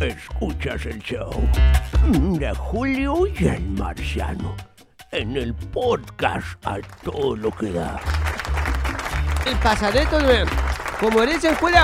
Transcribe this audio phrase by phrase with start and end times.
[0.00, 1.30] Escuchas el show
[2.38, 4.54] de Julio y el Marciano
[5.10, 7.98] en el podcast a todo lo que da.
[9.44, 10.44] El pasadetos, güey.
[11.00, 11.80] Como dicen, Julio,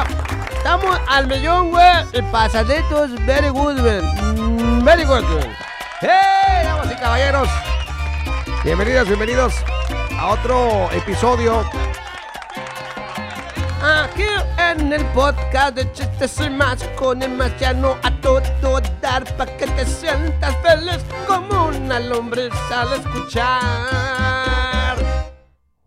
[0.57, 1.87] estamos al millón, güey.
[2.13, 4.01] El pasadetos, very good, güey.
[4.03, 5.51] Mm, Very good, güey.
[6.01, 7.49] ¡Hey, damas y caballeros!
[8.63, 9.55] Bienvenidos, bienvenidos
[10.19, 11.65] a otro episodio.
[14.05, 14.23] Aquí
[14.59, 18.43] en el podcast de chistes y más con el marciano a todo
[19.01, 23.55] dar pa' que te sientas feliz como una lombriz al escuchar.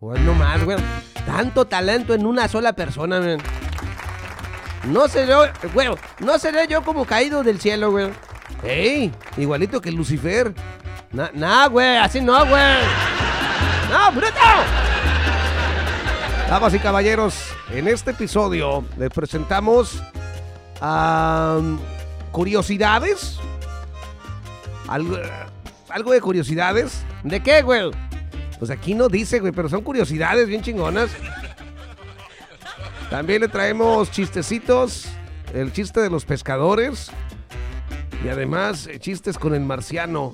[0.00, 0.78] Bueno más, güey.
[1.26, 3.38] Tanto talento en una sola persona, güey.
[4.86, 5.34] No seré,
[5.72, 5.88] güey,
[6.18, 8.10] no seré yo como caído del cielo, güey.
[8.64, 9.12] ¡Ey!
[9.36, 10.52] Igualito que Lucifer.
[11.12, 12.78] Nah, nah, güey, así no, güey.
[13.92, 14.87] ¡No, bruto!
[16.48, 20.02] Damas y caballeros, en este episodio les presentamos
[20.80, 21.78] am,
[22.32, 23.38] curiosidades.
[24.86, 25.18] Algo,
[25.90, 27.04] algo de curiosidades.
[27.22, 27.90] ¿De qué, güey?
[28.58, 31.10] Pues aquí no dice, güey, pero son curiosidades bien chingonas.
[33.10, 35.06] También le traemos chistecitos.
[35.52, 37.10] El chiste de los pescadores.
[38.24, 40.32] Y además eh, chistes con el marciano.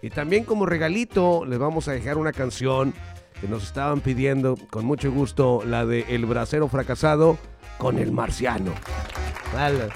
[0.00, 2.94] Y también como regalito les vamos a dejar una canción
[3.40, 7.38] que nos estaban pidiendo con mucho gusto, la de El Bracero Fracasado
[7.78, 8.72] con el marciano.
[9.54, 9.88] Vale.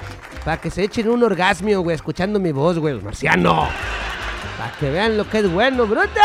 [0.44, 3.68] Para que se echen un orgasmio, güey, escuchando mi voz, güey, el marciano.
[4.58, 6.20] Para que vean lo que es bueno, bruto.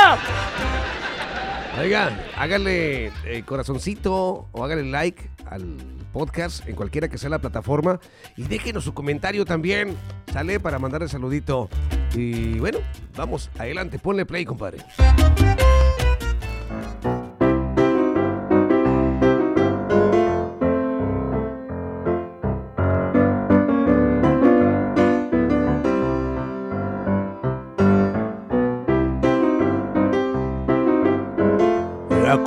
[1.79, 5.77] Oigan, háganle eh, corazoncito o háganle like al
[6.11, 7.99] podcast en cualquiera que sea la plataforma
[8.35, 9.95] y déjenos su comentario también.
[10.31, 11.69] Sale para mandarle saludito.
[12.13, 12.79] Y bueno,
[13.15, 14.79] vamos, adelante, ponle play, compadre.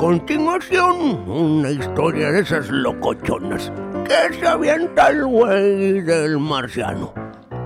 [0.03, 3.71] Continuación, una historia de esas locochonas
[4.03, 7.13] que se avienta el güey del marciano.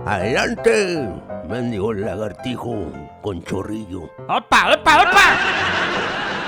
[0.05, 1.09] Adelante,
[1.49, 2.91] mendigo lagartijo
[3.23, 4.03] con chorrillo.
[4.29, 5.37] ¡Opa, opa, opa!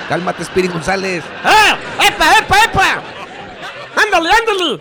[0.08, 1.24] Cálmate, Spirit González.
[1.44, 1.76] ¡Ah!
[2.08, 3.02] ¡Epa, epa, epa!
[4.00, 4.80] ¡Ándale, ándale!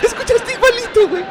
[0.00, 1.24] Escuchaste igualito, güey.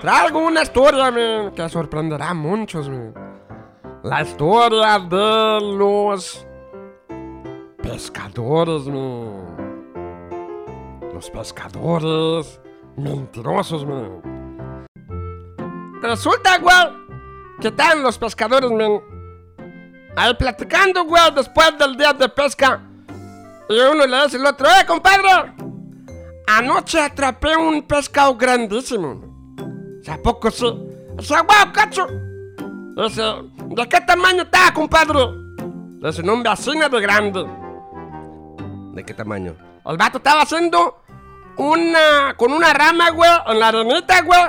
[0.00, 3.23] Traigo una historia, man, que sorprenderá a muchos, man.
[4.04, 6.46] La historia de los
[7.82, 9.88] pescadores, man.
[11.14, 12.60] Los pescadores
[12.98, 14.20] mentirosos, man.
[16.02, 16.76] Resulta, güey,
[17.62, 19.00] que están los pescadores, man.
[20.16, 22.82] Ahí platicando, güey, después del día de pesca.
[23.70, 25.54] Y uno le dice al otro, ¡eh, compadre!
[26.46, 29.22] Anoche atrapé un pescado grandísimo.
[29.98, 30.66] O sea, ¿a poco sí?
[31.16, 32.06] Dice, wow, cacho.
[32.96, 33.22] Dice,
[33.70, 35.18] ¿de qué tamaño está, compadre?
[36.00, 37.44] Dice, no, hombre, así de grande.
[38.92, 39.56] ¿De qué tamaño?
[39.84, 41.02] El vato estaba haciendo
[41.56, 42.34] una.
[42.36, 44.40] con una rama, güey, en la arenita, güey.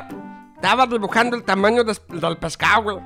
[0.55, 2.97] Estaba dibujando el tamaño del pescado, güey.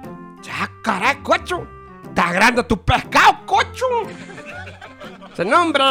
[0.41, 1.65] Ya, caray, cocho.
[2.03, 3.85] Está grande tu pescado, cocho.
[5.29, 5.83] Dice, no, hombre.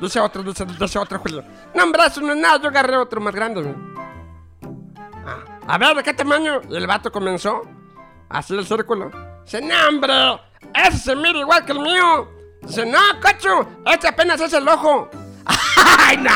[0.00, 1.44] Dice otro, dice, dice otro, Julio.
[1.72, 2.60] No, hombre, eso no es nada.
[2.60, 3.74] Yo agarré otro más grande, güey.
[5.24, 6.62] Ah, a ver, ¿de qué tamaño?
[6.68, 7.62] Y el vato comenzó
[8.28, 9.10] a hacer el círculo.
[9.44, 10.12] Dice, no, hombre.
[10.74, 12.28] Ese se mira igual que el mío.
[12.62, 13.66] Dice, no, cocho.
[13.86, 15.08] Este apenas es el ojo.
[15.46, 16.30] ¡Ay, no!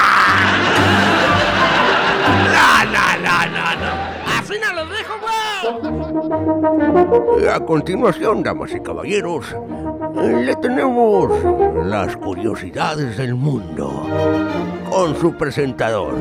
[2.52, 3.92] No, no, no, no, no.
[4.38, 5.32] Así no lo dijo, güey.
[7.48, 9.54] A continuación, damas y caballeros,
[10.14, 11.30] le tenemos
[11.86, 14.08] las curiosidades del mundo
[14.90, 16.14] con su presentador,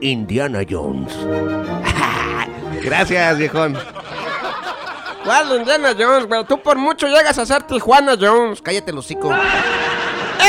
[0.00, 1.16] Indiana Jones.
[2.82, 3.76] Gracias, viejón.
[5.24, 6.44] ¿Cuál Indiana Jones, güey?
[6.44, 8.60] Tú por mucho llegas a ser Tijuana Jones.
[8.60, 9.32] Cállate, el hocico.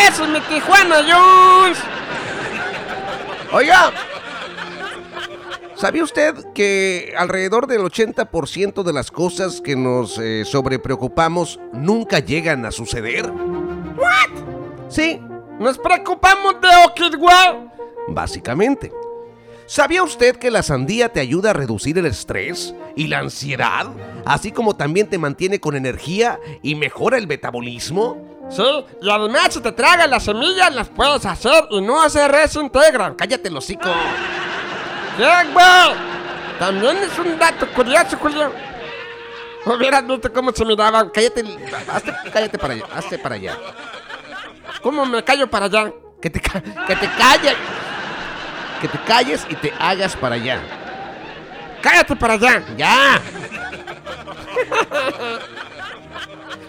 [0.08, 1.78] ¡Ese es mi Tijuana Jones!
[3.54, 3.92] Oiga,
[5.76, 12.66] ¿sabía usted que alrededor del 80% de las cosas que nos eh, sobrepreocupamos nunca llegan
[12.66, 13.32] a suceder?
[13.32, 14.90] ¿What?
[14.90, 15.22] Sí,
[15.60, 17.70] Nos preocupamos de Okid, güey.
[18.10, 18.92] Básicamente.
[19.68, 23.88] ¿Sabía usted que la sandía te ayuda a reducir el estrés y la ansiedad?
[24.24, 28.36] Así como también te mantiene con energía y mejora el metabolismo.
[28.52, 28.64] Sí,
[29.02, 33.16] y además si te tragan las semillas las puedes hacer y no se desintegran.
[33.16, 33.90] Cállate el hocico.
[35.18, 36.16] Bien, güey.
[36.60, 38.52] También es un dato curioso, Julio.
[39.66, 41.10] Hubieras visto cómo se miraban.
[41.10, 41.44] Cállate,
[41.92, 43.58] hazte, cállate para allá, hazte para allá.
[44.84, 45.92] ¿Cómo me callo para allá?
[46.22, 47.56] Que te, que te calles.
[48.82, 50.62] Que te calles y te hagas para allá.
[51.82, 52.64] Cállate para allá.
[52.78, 53.22] ¡Ya!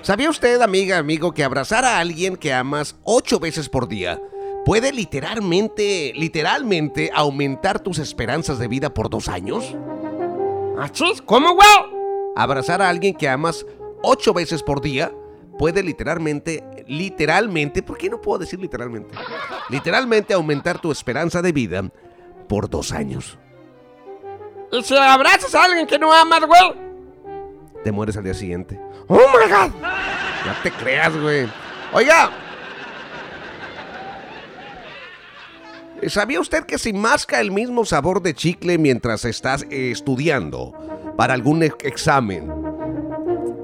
[0.02, 4.20] ¿Sabía usted, amiga, amigo, que abrazar a alguien que amas ocho veces por día
[4.64, 9.74] puede literalmente, literalmente aumentar tus esperanzas de vida por dos años?
[10.78, 11.22] ¿Achis?
[11.22, 11.68] ¿Cómo, güey?
[12.36, 13.66] Abrazar a alguien que amas
[14.02, 15.12] ocho veces por día
[15.58, 19.14] puede literalmente, literalmente, ¿por qué no puedo decir literalmente?
[19.68, 21.90] Literalmente aumentar tu esperanza de vida
[22.48, 23.38] por dos años.
[24.72, 26.86] ¿Y si abrazas a alguien que no amas, güey?
[27.84, 28.80] Te mueres al día siguiente.
[29.06, 29.70] ¡Oh, my God!
[30.46, 31.48] No te creas, güey.
[31.92, 32.30] Oiga.
[36.08, 40.74] ¿Sabía usted que si masca el mismo sabor de chicle mientras estás eh, estudiando
[41.16, 42.65] para algún examen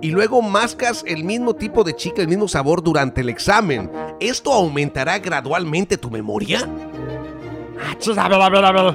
[0.03, 3.91] y luego mascas el mismo tipo de chicle, el mismo sabor durante el examen,
[4.21, 6.69] esto aumentará gradualmente tu memoria?
[7.91, 8.95] Achis, a ver, a ver, a ver.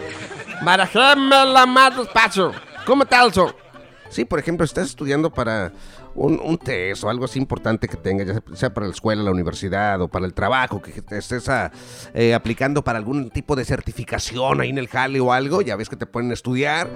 [0.64, 2.52] Barajémela más despacio.
[2.86, 3.56] ¿Cómo tal eso?
[4.10, 5.72] Sí, por ejemplo, estás estudiando para
[6.16, 9.32] un, un test o algo así importante que tengas, ya sea- para la escuela, la
[9.32, 11.72] universidad o para el trabajo, que te estés ah,
[12.14, 15.90] eh, aplicando para algún tipo de certificación ahí en el jale o algo, ya ves
[15.90, 16.90] que te ponen a estudiar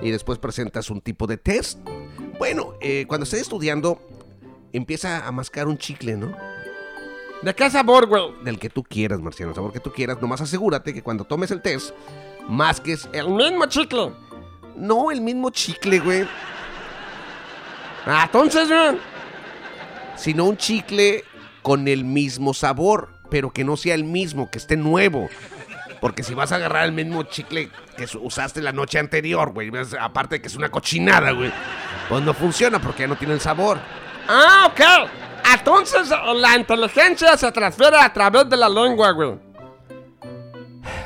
[0.00, 1.78] y después presentas un tipo de test.
[2.38, 4.00] Bueno, eh, cuando estés estudiando,
[4.72, 6.36] empieza a mascar un chicle, ¿no?
[7.42, 8.32] ¿De sabor, güey?
[8.42, 11.50] Del que tú quieras, Marciano, el sabor que tú quieras, nomás asegúrate que cuando tomes
[11.50, 11.90] el test,
[12.48, 13.28] masques el...
[13.28, 14.12] Mismo chicle.
[14.76, 16.26] No el mismo chicle, güey.
[18.06, 18.98] Entonces, güey.
[20.16, 21.24] sino un chicle
[21.62, 25.28] con el mismo sabor, pero que no sea el mismo, que esté nuevo.
[26.00, 29.70] Porque si vas a agarrar el mismo chicle que usaste la noche anterior, güey,
[30.00, 31.52] aparte de que es una cochinada, güey,
[32.08, 33.78] pues no funciona porque ya no tiene el sabor.
[34.28, 34.80] Ah, ok.
[35.52, 39.38] Entonces la inteligencia se transfiere a través de la lengua, güey.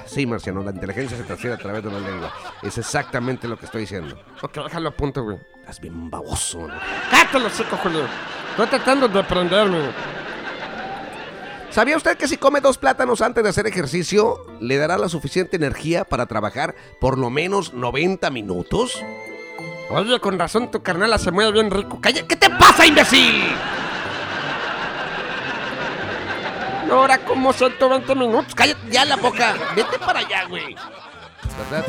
[0.06, 2.32] Sí, Marciano, la inteligencia se transfiere a través de la lengua.
[2.62, 4.19] Es exactamente lo que estoy diciendo.
[4.42, 5.38] Ok, déjalo a punto, güey.
[5.60, 6.66] Estás bien baboso.
[7.10, 8.06] Cállate los hocico, Julio.
[8.50, 9.78] Estoy tratando de prenderme.
[11.70, 15.56] ¿Sabía usted que si come dos plátanos antes de hacer ejercicio, le dará la suficiente
[15.56, 19.00] energía para trabajar por lo menos 90 minutos?
[19.88, 22.00] Oye, con razón tu carnala se mueve bien rico.
[22.00, 22.26] ¡Calla!
[22.26, 23.55] ¿Qué te pasa, imbécil?
[26.90, 28.52] Ahora como 120 minutos.
[28.55, 29.55] Cállate ya la boca.
[29.76, 30.75] Vete para allá, güey.
[31.70, 31.87] ¿Verdad?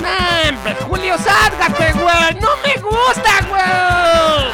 [0.00, 2.34] ¡Nambe, Julio, sálgate, güey!
[2.40, 4.52] ¡No me gusta, güey!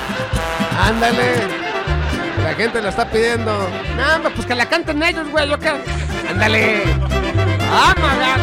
[0.80, 1.65] Ándale.
[2.46, 3.68] La gente la está pidiendo.
[3.96, 5.48] ¡Nambe, pues que la canten ellos, güey!
[5.48, 5.56] ¿Yo?
[6.30, 6.84] Ándale.
[7.68, 8.36] ¡Ah, maga!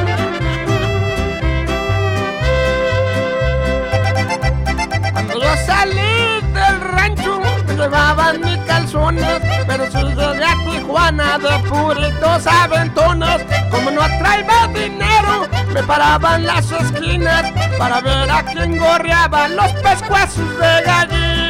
[5.14, 11.70] Cuando yo salí del rancho, me llevaban mis calzones, pero si llegué a Tijuana de
[11.70, 19.48] puritos aventones, como no traía dinero, me paraban las esquinas para ver a quién gorreaba
[19.48, 21.43] los pescuezos de gallina.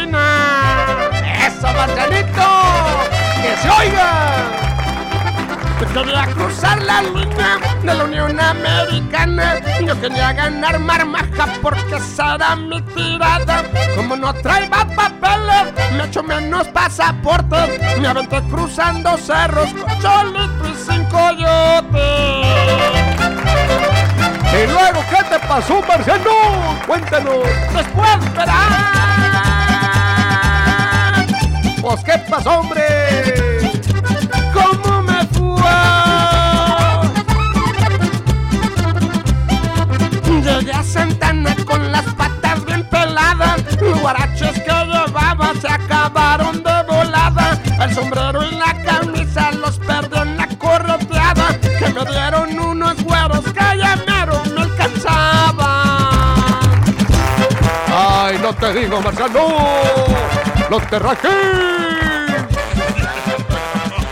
[1.64, 2.50] ¡Eso, Marcelito!
[3.42, 4.34] ¡Que se oiga!
[5.94, 9.60] Quería cruzar la línea de la Unión Americana.
[9.86, 13.64] Yo quería ganar marmaja porque esa era mi tirada.
[13.96, 17.80] Como no traía papeles, me echo menos pasaporte.
[18.00, 22.42] Me aventé cruzando cerros con cholito y sin coyote.
[24.52, 26.32] ¿Y luego qué te pasó, Marciano?
[26.88, 27.46] Cuéntanos.
[27.74, 29.33] Después verás.
[31.84, 32.82] Pues, ¿qué pasó, hombre?
[34.54, 35.60] ¿Cómo me fue?
[40.42, 43.64] Llegué a Santana con las patas bien peladas.
[44.02, 47.60] Guaraches que llevaba se acabaron de volada.
[47.82, 51.60] El sombrero y la camisa los perdí en la correteada.
[51.60, 55.58] Que me dieron unos güeros que ya me alcanzaban.
[57.94, 60.13] Ay, no te digo, Marciano.
[60.74, 61.30] No te rajes.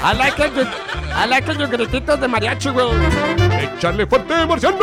[0.04, 0.68] I like it,
[1.12, 2.88] I like it, los grititos de mariachi, güey.
[3.78, 4.78] Échale fuerte, Marciano.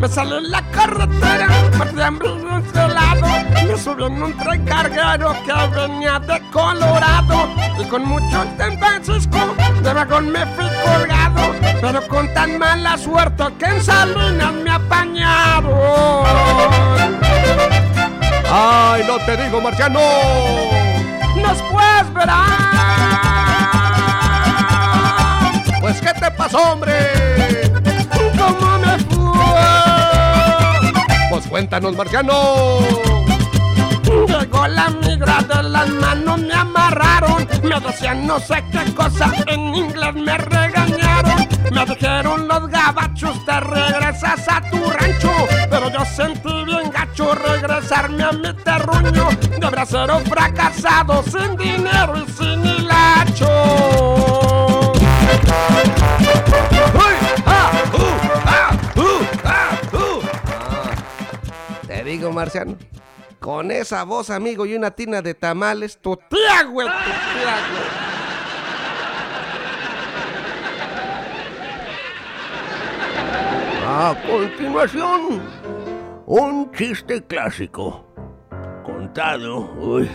[0.00, 3.26] Me salí en la carretera, por hambre y lado.
[3.66, 7.63] Me subí en un tren carguero que venía de Colorado.
[7.78, 9.38] Y con mucho San Francisco,
[9.82, 11.54] de vagón me fui colgado.
[11.80, 15.74] Pero con tan mala suerte que en Salinas me apañaron.
[18.50, 20.00] ¡Ay, no te digo, marciano!
[21.34, 22.64] Después verás.
[25.80, 27.72] Pues, ¿qué te pasó, hombre?
[28.38, 29.60] ¿Cómo me fue?
[31.30, 33.23] Pues cuéntanos, marciano.
[34.26, 37.46] Llegó la migra de las manos, me amarraron.
[37.62, 41.48] Me decían no sé qué cosa, en inglés me regañaron.
[41.72, 45.30] Me dijeron los gabachos, te regresas a tu rancho.
[45.70, 49.28] Pero yo sentí bien gacho regresarme a mi terruño.
[49.58, 53.48] De bracero fracasado, sin dinero y sin hilacho.
[57.46, 57.72] ¡Ah!
[57.92, 58.12] ¡Uh!
[58.46, 58.70] ¡Ah!
[58.96, 59.24] ¡Uh!
[59.44, 59.78] ¡Ah!
[59.92, 60.22] ¡Uh!
[61.86, 62.76] Te digo, marciano.
[63.44, 67.84] Con esa voz, amigo, y una tina de tamales, tu Tía, güey, tu tía, güey.
[73.86, 75.42] A continuación,
[76.24, 78.06] un chiste clásico.
[78.82, 80.08] Contado, uy,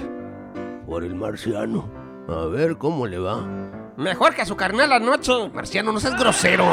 [0.87, 1.87] por el marciano.
[2.27, 3.45] A ver cómo le va.
[3.95, 5.49] Mejor que a su carnal anoche.
[5.53, 6.65] Marciano, no seas grosero.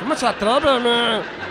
[0.00, 1.41] ¿Cómo se atreve, me?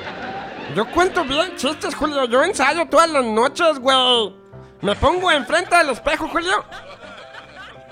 [0.75, 2.25] Yo cuento bien chistes, Julio.
[2.25, 4.33] Yo ensayo todas las noches, güey.
[4.81, 6.63] Me pongo enfrente del espejo, Julio.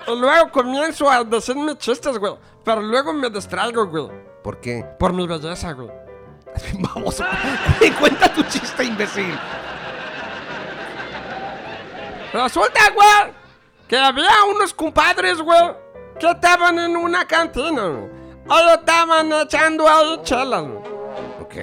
[0.08, 2.34] Y luego comienzo a decir mis chistes, güey.
[2.64, 4.10] Pero luego me distraigo, güey.
[4.44, 4.86] ¿Por qué?
[4.98, 5.90] Por mi belleza, güey.
[6.80, 7.22] Vamos,
[8.00, 9.38] cuenta tu chiste, imbécil.
[12.34, 13.34] Resulta, güey,
[13.88, 15.76] que había unos compadres, güey,
[16.20, 17.88] que estaban en una cantina.
[17.88, 18.10] güey.
[18.46, 21.00] Ellos estaban echando ahí chelas, güey.
[21.42, 21.56] Ok.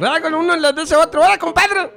[0.00, 1.92] Luego uno le dice a otro, oye, compadre.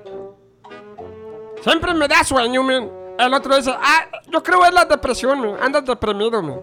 [1.61, 2.89] Siempre me da sueño, man.
[3.19, 5.57] El otro dice, ah, yo creo es la depresión, man.
[5.61, 6.61] Andas deprimido, man.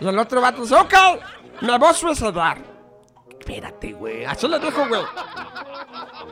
[0.00, 0.94] Y el otro vato dice, ok,
[1.62, 2.58] me voy a suicidar.
[3.30, 4.24] Espérate, güey.
[4.24, 5.02] Así le dijo, güey.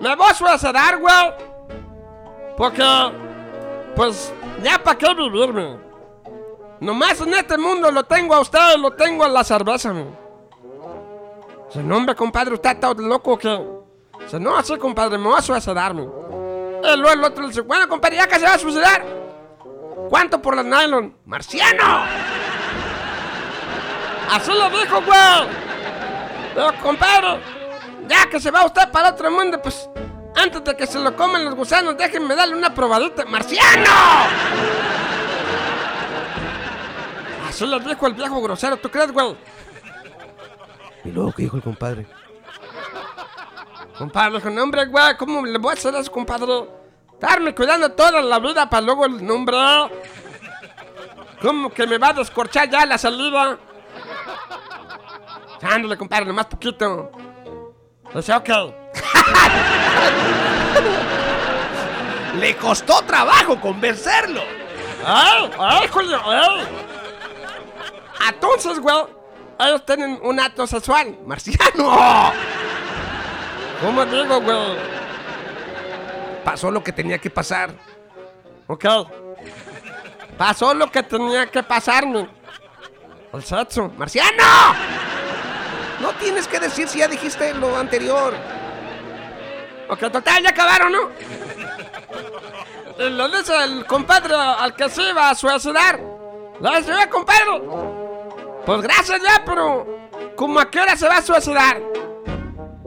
[0.01, 1.33] Me voy a suicidar, güey.
[2.57, 2.85] Porque,
[3.97, 5.79] pues, ya para qué vivirme.
[6.81, 10.24] Nomás en este mundo lo tengo a usted, lo tengo a la cerveza, man.
[11.75, 13.49] Dice, no, hombre, compadre, usted está loco que.
[14.21, 16.03] Dice, no, así, compadre, me voy a suicidarme.
[16.05, 19.05] Y luego el otro le dice, bueno, compadre, ya que se va a suicidar.
[20.09, 21.17] ¿Cuánto por las nylon?
[21.27, 22.05] ¡Marciano!
[24.31, 25.49] Así le dijo, güey.
[26.55, 27.41] Pero, compadre,
[28.07, 29.91] ya que se va usted para otro mundo, pues,
[30.37, 33.25] antes de que se lo coman los gusanos, déjenme darle una probadita.
[33.25, 33.91] ¡Marciano!
[37.49, 39.37] Así le dijo el viejo grosero, ¿tú crees, güey?
[41.05, 42.07] ¿Y luego qué dijo el compadre?
[43.99, 46.69] Compadre, dijo, no, hombre, güey, ¿cómo le voy a hacer eso, compadre?
[47.13, 49.57] Estarme cuidando toda la vida para luego el nombre.
[51.41, 53.59] ¿Cómo que me va a descorchar ya la salida?
[55.63, 57.11] Ándale, compadre, nomás poquito.
[58.15, 58.49] Dice, ok.
[62.41, 64.43] Le costó trabajo convencerlo.
[65.07, 65.51] ¡Ay!
[65.59, 66.19] ¡Ay, Julio!
[66.25, 66.67] ¡Ay!
[68.29, 68.97] Entonces, güey,
[69.59, 71.19] ellos tienen un acto sexual.
[71.27, 72.33] Marciano.
[73.81, 74.77] ¿Cómo digo, güey?
[76.45, 77.71] Pasó lo que tenía que pasar.
[78.67, 78.85] Ok.
[80.39, 82.29] Pasó lo que tenía que pasarme.
[83.33, 83.91] El sexo.
[83.97, 84.75] ¡Marciano!
[86.01, 88.35] No tienes que decir si ya dijiste lo anterior.
[89.89, 91.11] Ok, total, ya acabaron, ¿no?
[92.99, 96.01] Y le dice el compadre al que se iba a suicidar.
[96.61, 98.04] Oye, compadre.
[98.67, 99.87] Pues gracias ya, pero...
[100.37, 101.81] ¿Cómo a qué hora se va a suicidar?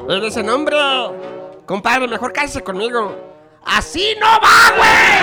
[0.09, 0.77] Y dice, no, hombre.
[1.65, 3.15] Compadre, mejor cállese conmigo.
[3.63, 5.19] ¡Así no va, güey!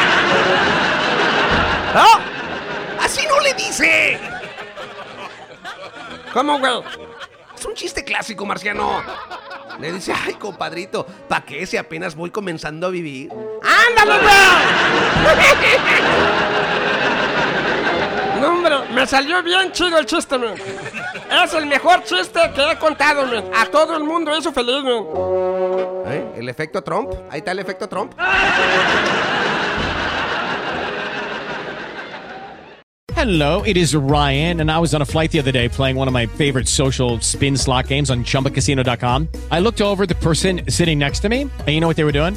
[1.94, 3.02] ¿No?
[3.02, 4.18] ¡Así no le dice!
[6.32, 6.82] ¿Cómo, güey?
[7.56, 9.02] Es un chiste clásico, Marciano.
[9.80, 13.32] Le dice, ay, compadrito, ¿pa' qué si apenas voy comenzando a vivir?
[13.62, 14.34] ¡Ándale, güey!
[18.44, 20.54] No, hombre, me salió bien chido el chiste, man.
[21.42, 23.44] Es el mejor chiste que he contado, man.
[23.56, 25.04] A todo el mundo hizo feliz, man.
[26.06, 26.32] ¿Eh?
[26.36, 27.10] ¿El efecto Trump?
[27.30, 28.12] Ahí está el efecto Trump.
[33.16, 36.08] Hello, it is Ryan, and I was on a flight the other day playing one
[36.08, 39.28] of my favorite social spin slot games on chumbacasino.com.
[39.50, 42.12] I looked over the person sitting next to me, and you know what they were
[42.12, 42.36] doing?